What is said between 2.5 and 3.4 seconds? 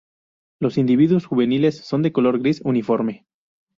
uniforme.